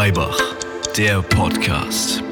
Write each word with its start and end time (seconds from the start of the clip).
Maybach, 0.00 0.40
der 0.96 1.20
Podcast. 1.20 2.24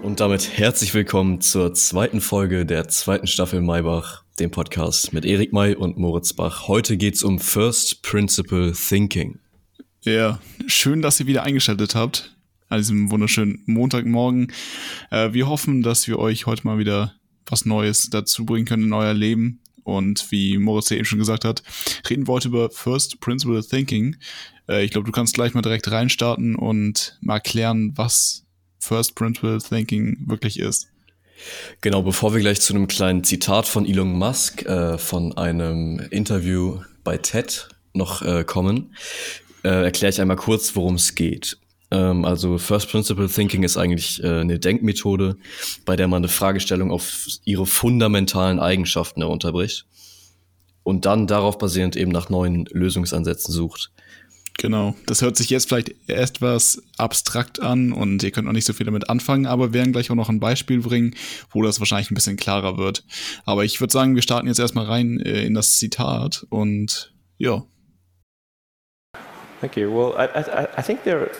Und 0.00 0.18
damit 0.18 0.56
herzlich 0.56 0.94
willkommen 0.94 1.42
zur 1.42 1.74
zweiten 1.74 2.22
Folge 2.22 2.64
der 2.64 2.88
zweiten 2.88 3.26
Staffel 3.26 3.60
Maybach, 3.60 4.24
dem 4.38 4.50
Podcast 4.50 5.12
mit 5.12 5.26
Erik 5.26 5.52
May 5.52 5.74
und 5.74 5.98
Moritz 5.98 6.32
Bach. 6.32 6.68
Heute 6.68 6.96
geht's 6.96 7.22
um 7.22 7.38
First 7.38 8.02
Principle 8.02 8.72
Thinking. 8.72 9.40
Ja, 10.00 10.40
schön, 10.66 11.02
dass 11.02 11.20
ihr 11.20 11.26
wieder 11.26 11.42
eingeschaltet 11.42 11.94
habt 11.94 12.34
an 12.70 12.78
diesem 12.78 13.10
wunderschönen 13.10 13.62
Montagmorgen. 13.66 14.54
Äh, 15.10 15.34
wir 15.34 15.48
hoffen, 15.48 15.82
dass 15.82 16.08
wir 16.08 16.18
euch 16.18 16.46
heute 16.46 16.66
mal 16.66 16.78
wieder 16.78 17.12
was 17.44 17.66
Neues 17.66 18.08
dazu 18.08 18.46
bringen 18.46 18.64
können 18.64 18.84
in 18.84 18.92
euer 18.94 19.12
Leben. 19.12 19.60
Und 19.84 20.30
wie 20.30 20.58
Moritz 20.58 20.90
ja 20.90 20.96
eben 20.96 21.04
schon 21.04 21.18
gesagt 21.18 21.44
hat, 21.44 21.62
reden 22.08 22.26
wir 22.26 22.32
heute 22.32 22.48
über 22.48 22.70
First 22.70 23.20
Principle 23.20 23.64
Thinking. 23.64 24.16
Äh, 24.68 24.84
ich 24.84 24.90
glaube, 24.90 25.06
du 25.06 25.12
kannst 25.12 25.34
gleich 25.34 25.54
mal 25.54 25.62
direkt 25.62 25.90
reinstarten 25.90 26.56
und 26.56 27.18
mal 27.20 27.34
erklären, 27.34 27.92
was 27.96 28.44
First 28.78 29.14
Principle 29.14 29.58
Thinking 29.58 30.18
wirklich 30.26 30.58
ist. 30.58 30.88
Genau, 31.80 32.02
bevor 32.02 32.32
wir 32.32 32.40
gleich 32.40 32.60
zu 32.60 32.74
einem 32.74 32.86
kleinen 32.86 33.24
Zitat 33.24 33.66
von 33.66 33.86
Elon 33.86 34.12
Musk 34.12 34.64
äh, 34.64 34.98
von 34.98 35.36
einem 35.36 35.98
Interview 36.10 36.80
bei 37.02 37.18
TED 37.18 37.68
noch 37.92 38.22
äh, 38.22 38.44
kommen, 38.44 38.94
äh, 39.62 39.84
erkläre 39.84 40.10
ich 40.10 40.20
einmal 40.20 40.36
kurz, 40.36 40.76
worum 40.76 40.94
es 40.94 41.14
geht. 41.14 41.58
Ähm, 41.94 42.24
also 42.24 42.58
First 42.58 42.90
Principle 42.90 43.28
Thinking 43.28 43.62
ist 43.62 43.76
eigentlich 43.76 44.22
äh, 44.22 44.40
eine 44.40 44.58
Denkmethode, 44.58 45.36
bei 45.84 45.94
der 45.94 46.08
man 46.08 46.18
eine 46.18 46.28
Fragestellung 46.28 46.90
auf 46.90 47.26
ihre 47.44 47.66
fundamentalen 47.66 48.58
Eigenschaften 48.58 49.20
herunterbricht 49.20 49.86
und 50.82 51.06
dann 51.06 51.28
darauf 51.28 51.56
basierend 51.56 51.94
eben 51.94 52.10
nach 52.10 52.30
neuen 52.30 52.66
Lösungsansätzen 52.72 53.54
sucht. 53.54 53.92
Genau, 54.58 54.94
das 55.06 55.20
hört 55.22 55.36
sich 55.36 55.50
jetzt 55.50 55.68
vielleicht 55.68 55.94
etwas 56.08 56.82
abstrakt 56.96 57.60
an 57.60 57.92
und 57.92 58.22
ihr 58.22 58.30
könnt 58.30 58.46
noch 58.46 58.52
nicht 58.52 58.66
so 58.66 58.72
viel 58.72 58.86
damit 58.86 59.10
anfangen, 59.10 59.46
aber 59.46 59.72
wir 59.72 59.80
werden 59.80 59.92
gleich 59.92 60.10
auch 60.10 60.14
noch 60.14 60.28
ein 60.28 60.38
Beispiel 60.38 60.80
bringen, 60.80 61.14
wo 61.50 61.62
das 61.62 61.80
wahrscheinlich 61.80 62.10
ein 62.10 62.14
bisschen 62.14 62.36
klarer 62.36 62.76
wird. 62.76 63.04
Aber 63.46 63.64
ich 63.64 63.80
würde 63.80 63.92
sagen, 63.92 64.14
wir 64.14 64.22
starten 64.22 64.46
jetzt 64.46 64.60
erstmal 64.60 64.86
rein 64.86 65.20
äh, 65.20 65.44
in 65.44 65.54
das 65.54 65.78
Zitat 65.78 66.46
und 66.50 67.12
ja. 67.36 67.64
Thank 69.60 69.76
you. 69.76 69.90
Well, 69.90 70.14
I, 70.16 70.26
I, 70.38 70.66
I 70.78 70.82
think 70.82 71.02
there, 71.04 71.30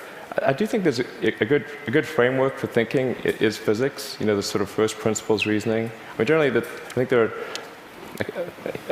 I 0.42 0.52
do 0.52 0.66
think 0.66 0.82
there's 0.82 1.00
a, 1.00 1.06
a, 1.22 1.44
good, 1.44 1.64
a 1.86 1.90
good 1.90 2.06
framework 2.06 2.58
for 2.58 2.66
thinking 2.66 3.14
is 3.24 3.56
physics. 3.56 4.16
You 4.18 4.26
know, 4.26 4.36
the 4.36 4.42
sort 4.42 4.62
of 4.62 4.70
first 4.70 4.98
principles 4.98 5.46
reasoning. 5.46 5.90
I 6.14 6.18
mean, 6.18 6.26
generally, 6.26 6.50
the, 6.50 6.60
I 6.60 6.92
think 6.92 7.08
there 7.08 7.24
are. 7.24 7.32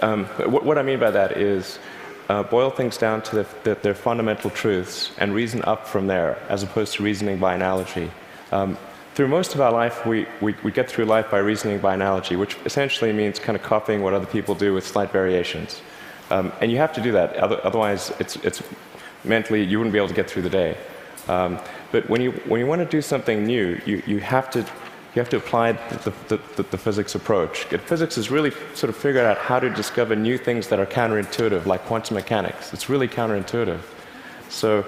Um, 0.03 0.25
what, 0.51 0.65
what 0.65 0.79
I 0.79 0.83
mean 0.83 0.98
by 0.98 1.11
that 1.13 1.37
is 1.37 1.79
uh, 2.29 2.43
boil 2.43 2.70
things 2.70 2.97
down 2.97 3.23
to 3.23 3.37
the, 3.37 3.47
the, 3.63 3.75
their 3.83 3.95
fundamental 3.95 4.51
truths 4.51 5.13
and 5.19 5.35
reason 5.35 5.63
up 5.65 5.87
from 5.87 6.07
there, 6.07 6.39
as 6.48 6.63
opposed 6.63 6.95
to 6.95 7.03
reasoning 7.03 7.39
by 7.39 7.55
analogy. 7.55 8.11
Um, 8.51 8.77
through 9.15 9.29
most 9.29 9.55
of 9.55 9.61
our 9.61 9.70
life, 9.70 10.07
we, 10.07 10.27
we, 10.41 10.55
we, 10.65 10.73
get 10.73 10.91
through 10.91 11.05
life 11.05 11.31
by 11.31 11.39
reasoning 11.39 11.79
by 11.79 11.95
analogy, 11.95 12.35
which 12.35 12.57
essentially 12.65 13.13
means 13.13 13.39
kind 13.39 13.55
of 13.57 13.63
copying 13.63 14.03
what 14.03 14.15
other 14.15 14.27
people 14.27 14.55
do 14.55 14.73
with 14.73 14.87
slight 14.87 15.11
variations. 15.11 15.83
Um, 16.31 16.51
and 16.61 16.73
you 16.73 16.79
have 16.79 16.93
to 16.95 17.03
do 17.03 17.13
that, 17.13 17.37
otherwise, 17.37 18.13
it's, 18.19 18.37
it's 18.37 18.63
mentally, 19.23 19.63
you 19.63 19.79
wouldn't 19.79 19.93
be 19.93 19.98
able 19.98 20.09
to 20.09 20.15
get 20.15 20.31
through 20.31 20.43
the 20.43 20.51
day. 20.51 20.77
Um, 21.28 21.59
but 21.92 22.09
when 22.09 22.20
you, 22.20 22.33
when 22.48 22.61
you 22.61 22.67
want 22.67 22.81
to 22.81 22.89
do 22.97 23.03
something 23.03 23.45
new, 23.45 23.81
you, 23.87 24.03
you 24.06 24.19
have 24.20 24.51
to 24.51 24.65
you 25.15 25.20
have 25.20 25.29
to 25.29 25.37
apply 25.37 25.73
the, 25.73 26.12
the, 26.29 26.41
the, 26.56 26.62
the, 26.62 26.79
physics 26.79 27.14
approach. 27.14 27.64
Physics 27.64 28.17
is 28.17 28.31
really 28.31 28.51
sort 28.75 28.89
of 28.89 28.97
figured 28.97 29.27
out 29.27 29.37
how 29.37 29.61
to 29.61 29.69
discover 29.69 30.17
new 30.17 30.39
things 30.39 30.69
that 30.69 30.79
are 30.79 30.87
counterintuitive, 30.87 31.67
like 31.67 31.84
quantum 31.84 32.14
mechanics. 32.14 32.73
It's 32.73 32.89
really 32.89 33.09
counterintuitive. 33.09 33.81
So 34.48 34.87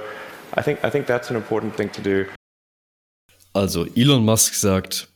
I 0.54 0.62
think, 0.62 0.82
I 0.82 0.88
think 0.88 1.06
that's 1.06 1.28
an 1.28 1.36
important 1.36 1.76
thing 1.76 1.90
to 1.90 2.00
do. 2.00 2.26
Also 3.52 3.84
Elon 3.94 4.24
Musk 4.24 4.54
sagt, 4.54 5.08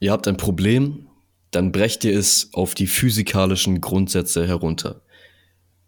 ihr 0.00 0.10
habt 0.10 0.26
ein 0.26 0.36
Problem, 0.36 1.08
dann 1.52 1.70
brecht 1.70 2.04
ihr 2.04 2.18
es 2.18 2.50
auf 2.52 2.74
die 2.74 2.86
physikalischen 2.88 3.80
Grundsätze 3.80 4.46
herunter. 4.46 5.02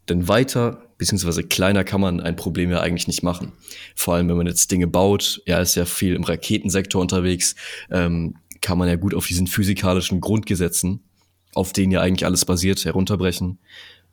Denn 0.09 0.29
weiter 0.29 0.90
beziehungsweise 1.01 1.43
kleiner 1.43 1.83
kann 1.83 2.03
man 2.03 2.21
ein 2.21 2.37
Problem 2.37 2.71
ja 2.71 2.81
eigentlich 2.81 3.09
nicht 3.09 3.23
machen. 3.23 3.53
Vor 3.97 4.15
allem, 4.15 4.29
wenn 4.29 4.37
man 4.37 4.47
jetzt 4.47 4.71
Dinge 4.71 4.87
baut, 4.87 5.41
er 5.47 5.63
ist 5.63 5.75
ja 5.75 5.87
viel 5.87 6.15
im 6.15 6.25
Raketensektor 6.25 7.01
unterwegs, 7.01 7.57
ähm, 7.91 8.37
kann 8.61 8.77
man 8.77 8.87
ja 8.87 8.97
gut 8.97 9.15
auf 9.15 9.27
diesen 9.27 9.47
physikalischen 9.47 10.21
Grundgesetzen, 10.21 11.03
auf 11.55 11.73
denen 11.73 11.91
ja 11.91 12.03
eigentlich 12.03 12.27
alles 12.27 12.45
basiert, 12.45 12.85
herunterbrechen. 12.85 13.59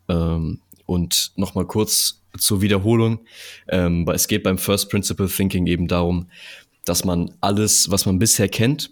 Ähm, 0.08 0.62
und 0.86 1.34
nochmal 1.36 1.66
kurz 1.66 2.24
zur 2.38 2.62
Wiederholung. 2.62 3.20
Ähm, 3.68 4.08
es 4.08 4.30
geht 4.30 4.44
beim 4.44 4.58
First 4.58 4.90
Principle 4.90 5.28
Thinking 5.28 5.68
eben 5.68 5.90
darum, 5.90 6.30
dass 6.86 7.04
man 7.04 7.34
alles, 7.42 7.92
was 7.92 8.06
man 8.06 8.18
bisher 8.18 8.48
kennt, 8.48 8.92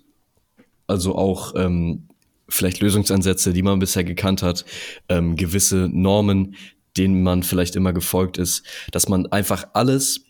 also 0.85 1.16
auch 1.16 1.53
ähm, 1.56 2.09
vielleicht 2.50 2.81
Lösungsansätze, 2.81 3.53
die 3.53 3.62
man 3.62 3.79
bisher 3.79 4.03
gekannt 4.03 4.44
hat, 4.44 4.66
ähm, 5.07 5.38
gewisse 5.38 5.89
Normen, 5.89 6.56
denen 6.97 7.23
man 7.23 7.44
vielleicht 7.44 7.75
immer 7.75 7.94
gefolgt 7.94 8.38
ist, 8.38 8.63
dass 8.91 9.09
man 9.09 9.28
einfach 9.28 9.67
alles 9.73 10.22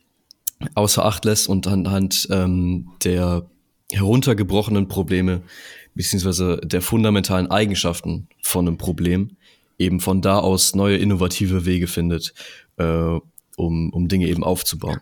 außer 0.74 1.06
Acht 1.06 1.26
lässt 1.26 1.48
und 1.48 1.68
anhand 1.68 2.28
ähm, 2.32 2.92
der 3.04 3.50
heruntergebrochenen 3.92 4.88
Probleme 4.88 5.44
beziehungsweise 5.94 6.58
der 6.64 6.82
fundamentalen 6.82 7.52
Eigenschaften 7.52 8.28
von 8.42 8.68
einem 8.68 8.78
Problem 8.78 9.38
eben 9.78 10.00
von 10.00 10.22
da 10.22 10.40
aus 10.40 10.76
neue 10.76 10.98
innovative 10.98 11.66
Wege 11.66 11.88
findet, 11.88 12.34
äh, 12.78 13.20
um, 13.58 13.90
um 13.92 14.08
Dinge 14.08 14.28
eben 14.28 14.44
aufzubauen. 14.44 15.02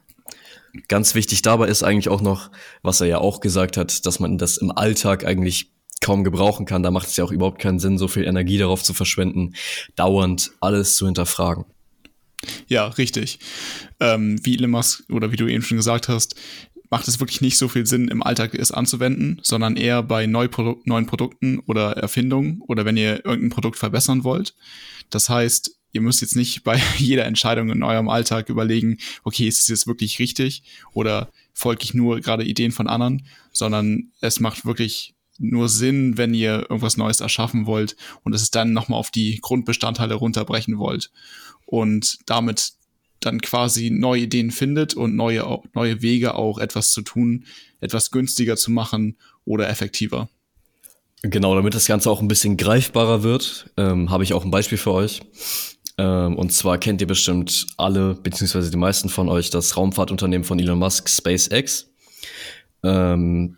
Ganz 0.87 1.13
wichtig 1.13 1.43
dabei 1.43 1.67
ist 1.67 1.83
eigentlich 1.83 2.09
auch 2.09 2.21
noch, 2.21 2.49
was 2.81 2.99
er 3.01 3.07
ja 3.07 3.17
auch 3.19 3.39
gesagt 3.39 3.77
hat, 3.77 4.05
dass 4.05 4.19
man 4.19 4.37
das 4.37 4.57
im 4.57 4.71
Alltag 4.71 5.25
eigentlich 5.25 5.71
kaum 6.03 6.23
gebrauchen 6.23 6.65
kann. 6.65 6.83
Da 6.83 6.91
macht 6.91 7.07
es 7.07 7.15
ja 7.15 7.23
auch 7.23 7.31
überhaupt 7.31 7.59
keinen 7.59 7.79
Sinn, 7.79 7.97
so 7.97 8.07
viel 8.07 8.25
Energie 8.25 8.57
darauf 8.57 8.83
zu 8.83 8.93
verschwenden, 8.93 9.55
dauernd 9.95 10.51
alles 10.59 10.95
zu 10.97 11.05
hinterfragen. 11.05 11.65
Ja, 12.67 12.87
richtig. 12.87 13.39
Ähm, 13.99 14.37
wie 14.43 14.57
Elon 14.57 14.71
Musk 14.71 15.03
oder 15.09 15.31
wie 15.31 15.37
du 15.37 15.47
eben 15.47 15.63
schon 15.63 15.77
gesagt 15.77 16.09
hast, 16.09 16.35
macht 16.89 17.07
es 17.07 17.19
wirklich 17.19 17.41
nicht 17.41 17.57
so 17.57 17.69
viel 17.69 17.85
Sinn, 17.87 18.09
im 18.09 18.21
Alltag 18.21 18.53
es 18.53 18.71
anzuwenden, 18.71 19.39
sondern 19.41 19.77
eher 19.77 20.03
bei 20.03 20.27
Neuprodu 20.27 20.81
neuen 20.83 21.05
Produkten 21.05 21.59
oder 21.59 21.93
Erfindungen 21.93 22.61
oder 22.67 22.85
wenn 22.85 22.97
ihr 22.97 23.25
irgendein 23.25 23.49
Produkt 23.49 23.79
verbessern 23.79 24.23
wollt. 24.23 24.53
Das 25.09 25.29
heißt, 25.29 25.71
ihr 25.93 26.01
müsst 26.01 26.21
jetzt 26.21 26.35
nicht 26.35 26.63
bei 26.63 26.81
jeder 26.97 27.25
Entscheidung 27.25 27.69
in 27.69 27.81
eurem 27.81 28.09
Alltag 28.09 28.49
überlegen, 28.49 28.97
okay, 29.23 29.47
ist 29.47 29.61
es 29.61 29.67
jetzt 29.69 29.87
wirklich 29.87 30.19
richtig 30.19 30.63
oder 30.91 31.31
folge 31.53 31.83
ich 31.83 31.93
nur 31.93 32.19
gerade 32.19 32.43
Ideen 32.43 32.71
von 32.71 32.87
anderen, 32.87 33.25
sondern 33.53 34.11
es 34.19 34.39
macht 34.39 34.65
wirklich 34.65 35.15
nur 35.39 35.69
Sinn, 35.69 36.17
wenn 36.17 36.33
ihr 36.33 36.67
irgendwas 36.69 36.97
Neues 36.97 37.19
erschaffen 37.19 37.65
wollt 37.65 37.95
und 38.23 38.33
es 38.33 38.51
dann 38.51 38.73
nochmal 38.73 38.99
auf 38.99 39.11
die 39.11 39.39
Grundbestandteile 39.41 40.15
runterbrechen 40.15 40.77
wollt 40.77 41.11
und 41.65 42.17
damit 42.25 42.73
dann 43.19 43.41
quasi 43.41 43.89
neue 43.89 44.23
Ideen 44.23 44.51
findet 44.51 44.93
und 44.93 45.15
neue, 45.15 45.61
neue 45.73 46.01
Wege 46.01 46.35
auch 46.35 46.59
etwas 46.59 46.91
zu 46.91 47.01
tun, 47.01 47.45
etwas 47.79 48.11
günstiger 48.11 48.57
zu 48.57 48.71
machen 48.71 49.17
oder 49.45 49.69
effektiver. 49.69 50.29
Genau, 51.21 51.55
damit 51.55 51.73
das 51.73 51.87
Ganze 51.87 52.11
auch 52.11 52.21
ein 52.21 52.27
bisschen 52.27 52.57
greifbarer 52.57 53.23
wird, 53.23 53.71
ähm, 53.77 54.09
habe 54.09 54.23
ich 54.23 54.33
auch 54.33 54.43
ein 54.43 54.51
Beispiel 54.51 54.77
für 54.77 54.91
euch. 54.91 55.21
Ähm, 55.97 56.35
und 56.35 56.51
zwar 56.51 56.77
kennt 56.77 56.99
ihr 57.01 57.07
bestimmt 57.07 57.67
alle, 57.77 58.15
beziehungsweise 58.15 58.71
die 58.71 58.77
meisten 58.77 59.07
von 59.09 59.29
euch, 59.29 59.49
das 59.49 59.77
Raumfahrtunternehmen 59.77 60.43
von 60.43 60.59
Elon 60.59 60.79
Musk, 60.79 61.09
SpaceX. 61.09 61.89
Ähm, 62.83 63.55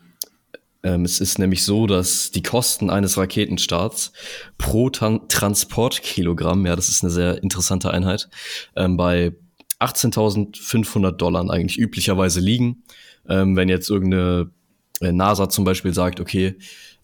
es 0.94 1.20
ist 1.20 1.38
nämlich 1.38 1.64
so, 1.64 1.86
dass 1.86 2.30
die 2.30 2.42
Kosten 2.42 2.90
eines 2.90 3.16
Raketenstarts 3.16 4.12
pro 4.58 4.90
Tan 4.90 5.28
Transportkilogramm, 5.28 6.66
ja, 6.66 6.76
das 6.76 6.88
ist 6.88 7.02
eine 7.02 7.12
sehr 7.12 7.42
interessante 7.42 7.90
Einheit, 7.90 8.28
ähm, 8.76 8.96
bei 8.96 9.32
18.500 9.80 11.12
Dollar 11.12 11.48
eigentlich 11.50 11.78
üblicherweise 11.78 12.40
liegen. 12.40 12.84
Ähm, 13.28 13.56
wenn 13.56 13.68
jetzt 13.68 13.90
irgendeine 13.90 14.50
äh, 15.00 15.12
NASA 15.12 15.48
zum 15.48 15.64
Beispiel 15.64 15.92
sagt, 15.92 16.20
okay, 16.20 16.56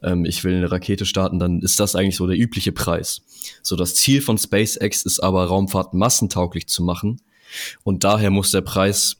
ähm, 0.02 0.24
ich 0.24 0.44
will 0.44 0.56
eine 0.56 0.70
Rakete 0.70 1.04
starten, 1.04 1.38
dann 1.38 1.60
ist 1.60 1.80
das 1.80 1.96
eigentlich 1.96 2.16
so 2.16 2.26
der 2.26 2.38
übliche 2.38 2.72
Preis. 2.72 3.22
So, 3.62 3.76
das 3.76 3.94
Ziel 3.94 4.22
von 4.22 4.38
SpaceX 4.38 5.02
ist 5.02 5.20
aber, 5.20 5.44
Raumfahrt 5.46 5.94
massentauglich 5.94 6.68
zu 6.68 6.82
machen. 6.82 7.20
Und 7.82 8.04
daher 8.04 8.30
muss 8.30 8.50
der 8.50 8.62
Preis 8.62 9.16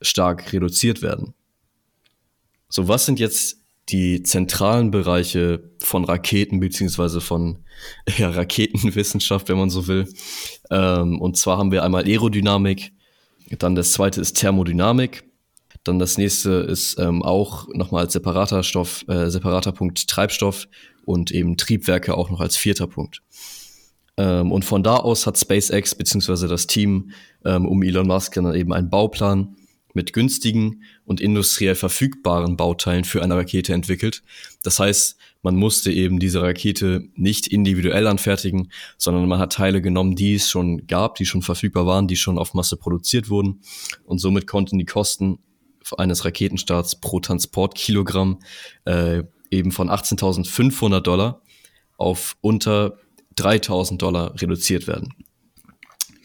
stark 0.00 0.52
reduziert 0.52 1.00
werden. 1.00 1.34
So, 2.68 2.88
was 2.88 3.06
sind 3.06 3.20
jetzt 3.20 3.61
die 3.88 4.22
zentralen 4.22 4.90
Bereiche 4.90 5.70
von 5.80 6.04
Raketen 6.04 6.60
beziehungsweise 6.60 7.20
von 7.20 7.64
ja, 8.18 8.30
Raketenwissenschaft, 8.30 9.48
wenn 9.48 9.58
man 9.58 9.70
so 9.70 9.86
will. 9.88 10.08
Ähm, 10.70 11.20
und 11.20 11.36
zwar 11.36 11.58
haben 11.58 11.72
wir 11.72 11.82
einmal 11.82 12.04
Aerodynamik, 12.04 12.92
dann 13.58 13.74
das 13.74 13.92
zweite 13.92 14.20
ist 14.20 14.34
Thermodynamik, 14.34 15.24
dann 15.84 15.98
das 15.98 16.16
nächste 16.16 16.52
ist 16.52 16.98
ähm, 16.98 17.22
auch 17.22 17.66
nochmal 17.74 18.04
als 18.04 18.12
separater 18.12 18.62
Stoff, 18.62 19.04
äh, 19.08 19.28
separater 19.28 19.72
Punkt 19.72 20.08
Treibstoff 20.08 20.68
und 21.04 21.32
eben 21.32 21.56
Triebwerke 21.56 22.16
auch 22.16 22.30
noch 22.30 22.40
als 22.40 22.56
vierter 22.56 22.86
Punkt. 22.86 23.22
Ähm, 24.16 24.52
und 24.52 24.64
von 24.64 24.82
da 24.82 24.96
aus 24.96 25.26
hat 25.26 25.38
SpaceX 25.38 25.94
beziehungsweise 25.94 26.46
das 26.46 26.66
Team 26.66 27.10
ähm, 27.44 27.66
um 27.66 27.82
Elon 27.82 28.06
Musk 28.06 28.34
dann 28.34 28.54
eben 28.54 28.72
einen 28.72 28.90
Bauplan 28.90 29.56
mit 29.94 30.12
günstigen 30.12 30.82
und 31.04 31.20
industriell 31.20 31.74
verfügbaren 31.74 32.56
Bauteilen 32.56 33.04
für 33.04 33.22
eine 33.22 33.36
Rakete 33.36 33.72
entwickelt. 33.74 34.22
Das 34.62 34.78
heißt, 34.78 35.16
man 35.42 35.56
musste 35.56 35.92
eben 35.92 36.18
diese 36.18 36.40
Rakete 36.40 37.08
nicht 37.14 37.48
individuell 37.48 38.06
anfertigen, 38.06 38.70
sondern 38.96 39.28
man 39.28 39.38
hat 39.38 39.54
Teile 39.54 39.82
genommen, 39.82 40.14
die 40.14 40.34
es 40.34 40.48
schon 40.48 40.86
gab, 40.86 41.16
die 41.16 41.26
schon 41.26 41.42
verfügbar 41.42 41.86
waren, 41.86 42.06
die 42.06 42.16
schon 42.16 42.38
auf 42.38 42.54
Masse 42.54 42.76
produziert 42.76 43.28
wurden. 43.28 43.60
Und 44.04 44.18
somit 44.18 44.46
konnten 44.46 44.78
die 44.78 44.84
Kosten 44.84 45.38
eines 45.98 46.24
Raketenstarts 46.24 47.00
pro 47.00 47.20
Transportkilogramm 47.20 48.38
äh, 48.84 49.24
eben 49.50 49.72
von 49.72 49.90
18.500 49.90 51.00
Dollar 51.00 51.42
auf 51.96 52.36
unter 52.40 52.98
3.000 53.36 53.98
Dollar 53.98 54.40
reduziert 54.40 54.86
werden. 54.86 55.14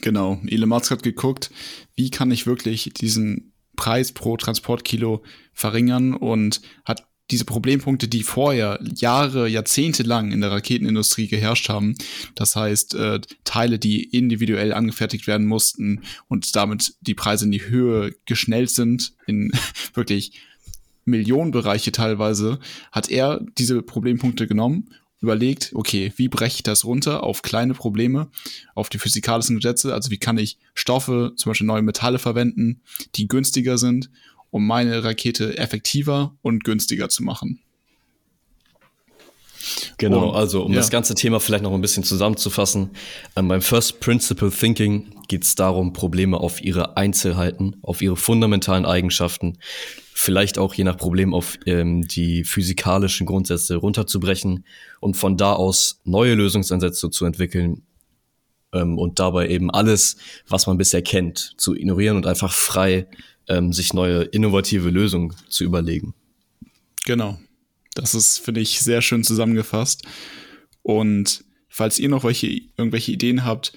Genau, 0.02 0.40
Elon 0.46 0.70
Musk 0.70 0.92
hat 0.92 1.04
geguckt, 1.04 1.52
wie 1.96 2.10
kann 2.10 2.32
ich 2.32 2.46
wirklich 2.46 2.92
diesen 2.94 3.54
Preis 3.78 4.12
pro 4.12 4.36
Transportkilo 4.36 5.24
verringern 5.54 6.14
und 6.14 6.62
hat 6.84 7.08
diese 7.32 7.46
Problempunkte, 7.46 8.08
die 8.08 8.24
vorher 8.24 8.80
Jahre, 8.96 9.48
Jahrzehnte 9.48 10.04
lang 10.04 10.32
in 10.32 10.42
der 10.42 10.52
Raketenindustrie 10.52 11.28
geherrscht 11.28 11.70
haben, 11.70 11.96
das 12.36 12.56
heißt 12.56 12.96
äh, 12.96 13.20
Teile, 13.44 13.80
die 13.80 14.04
individuell 14.04 14.74
angefertigt 14.74 15.28
werden 15.28 15.46
mussten 15.46 16.04
und 16.28 16.56
damit 16.56 16.96
die 17.02 17.16
Preise 17.16 17.46
in 17.46 17.52
die 17.52 17.66
Höhe 17.66 18.14
geschnellt 18.26 18.70
sind, 18.70 19.14
in 19.26 19.52
wirklich 19.94 20.40
Millionenbereiche 21.06 21.92
teilweise, 21.92 22.60
hat 22.92 23.10
er 23.10 23.42
diese 23.58 23.82
Problempunkte 23.82 24.48
genommen 24.48 24.90
überlegt, 25.20 25.72
okay, 25.74 26.14
wie 26.16 26.28
breche 26.28 26.58
ich 26.58 26.64
das 26.64 26.86
runter 26.86 27.24
auf 27.24 27.42
kleine 27.42 27.74
Probleme, 27.74 28.30
auf 28.76 28.90
die 28.90 29.00
physikalischen 29.00 29.58
Gesetze, 29.58 29.94
also 29.94 30.12
wie 30.12 30.20
kann 30.20 30.38
ich 30.38 30.58
Stoffe, 30.74 31.34
zum 31.36 31.50
Beispiel 31.50 31.68
neue 31.68 31.82
Metalle 31.82 32.20
verwenden, 32.20 32.82
die 33.16 33.28
günstiger 33.28 33.78
sind 33.78 34.10
um 34.50 34.66
meine 34.66 35.04
Rakete 35.04 35.58
effektiver 35.58 36.36
und 36.42 36.64
günstiger 36.64 37.10
zu 37.10 37.24
machen. 37.24 37.60
Genau, 39.98 40.30
also 40.30 40.64
um 40.64 40.74
ja. 40.74 40.78
das 40.78 40.92
ganze 40.92 41.16
Thema 41.16 41.40
vielleicht 41.40 41.64
noch 41.64 41.74
ein 41.74 41.82
bisschen 41.82 42.04
zusammenzufassen, 42.04 42.92
ähm, 43.36 43.48
beim 43.48 43.62
First 43.62 44.00
Principle 44.00 44.52
Thinking 44.52 45.08
geht 45.28 45.44
es 45.44 45.56
darum, 45.56 45.92
Probleme 45.94 46.40
auf 46.40 46.62
ihre 46.62 46.98
Einzelheiten, 46.98 47.78
auf 47.82 48.02
ihre 48.02 48.16
fundamentalen 48.16 48.86
Eigenschaften, 48.86 49.58
vielleicht 50.14 50.60
auch 50.60 50.76
je 50.76 50.84
nach 50.84 50.98
Problem 50.98 51.34
auf 51.34 51.58
ähm, 51.66 52.08
die 52.08 52.44
physikalischen 52.44 53.26
Grundsätze 53.26 53.76
runterzubrechen 53.76 54.66
und 55.00 55.16
von 55.16 55.36
da 55.36 55.54
aus 55.54 56.00
neue 56.04 56.36
Lösungsansätze 56.36 57.10
zu 57.10 57.26
entwickeln 57.26 57.82
ähm, 58.74 59.00
und 59.00 59.20
dabei 59.20 59.50
eben 59.50 59.72
alles, 59.72 60.18
was 60.48 60.68
man 60.68 60.78
bisher 60.78 61.02
kennt, 61.02 61.54
zu 61.58 61.76
ignorieren 61.76 62.18
und 62.18 62.28
einfach 62.28 62.54
frei 62.54 63.08
ähm, 63.48 63.74
sich 63.74 63.94
neue 63.94 64.24
innovative 64.24 64.90
Lösungen 64.90 65.34
zu 65.50 65.64
überlegen. 65.64 66.14
Genau. 67.06 67.40
Das 67.98 68.14
ist, 68.14 68.40
finde 68.40 68.62
ich, 68.62 68.80
sehr 68.80 69.02
schön 69.02 69.24
zusammengefasst. 69.24 70.04
Und 70.84 71.44
falls 71.68 72.00
ihr 72.00 72.10
noch 72.10 72.24
welche, 72.24 72.48
irgendwelche 72.48 73.12
Ideen 73.12 73.44
habt, 73.44 73.74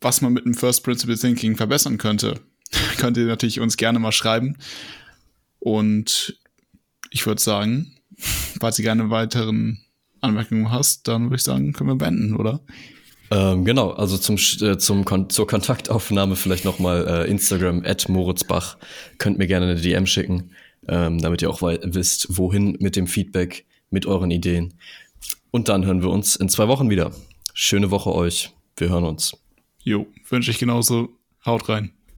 was 0.00 0.20
man 0.20 0.32
mit 0.32 0.44
dem 0.44 0.54
First 0.54 0.84
Principle 0.84 1.18
Thinking 1.18 1.56
verbessern 1.56 1.98
könnte, 1.98 2.40
könnt 2.98 3.16
ihr 3.16 3.26
natürlich 3.26 3.60
uns 3.60 3.76
gerne 3.76 3.98
mal 3.98 4.12
schreiben. 4.12 4.56
Und 5.58 6.38
ich 7.10 7.26
würde 7.26 7.40
sagen, 7.40 7.96
falls 8.60 8.78
ihr 8.78 8.84
gerne 8.84 9.10
weiteren 9.10 9.80
Anmerkungen 10.20 10.70
hast, 10.70 11.08
dann 11.08 11.24
würde 11.24 11.36
ich 11.36 11.42
sagen, 11.42 11.72
können 11.72 11.90
wir 11.90 11.96
beenden, 11.96 12.36
oder? 12.36 12.60
Ähm, 13.30 13.64
genau, 13.64 13.90
also 13.90 14.18
zum, 14.18 14.36
äh, 14.36 14.78
zum 14.78 15.04
Kon 15.04 15.30
zur 15.30 15.46
Kontaktaufnahme 15.46 16.36
vielleicht 16.36 16.64
nochmal 16.64 17.06
äh, 17.06 17.30
Instagram 17.30 17.82
at 17.84 18.08
Moritzbach. 18.08 18.76
Könnt 19.18 19.38
mir 19.38 19.46
gerne 19.46 19.66
eine 19.66 19.80
DM 19.80 20.06
schicken, 20.06 20.50
ähm, 20.88 21.20
damit 21.20 21.42
ihr 21.42 21.50
auch 21.50 21.62
wisst, 21.62 22.36
wohin 22.36 22.76
mit 22.80 22.96
dem 22.96 23.06
Feedback, 23.06 23.66
mit 23.90 24.06
euren 24.06 24.30
Ideen. 24.30 24.74
Und 25.50 25.68
dann 25.68 25.84
hören 25.84 26.02
wir 26.02 26.10
uns 26.10 26.36
in 26.36 26.48
zwei 26.48 26.68
Wochen 26.68 26.90
wieder. 26.90 27.12
Schöne 27.52 27.90
Woche 27.90 28.12
euch. 28.12 28.52
Wir 28.76 28.88
hören 28.88 29.04
uns. 29.04 29.36
Jo, 29.82 30.06
wünsche 30.28 30.50
ich 30.50 30.58
genauso. 30.58 31.10
Haut 31.44 31.68
rein. 31.68 31.92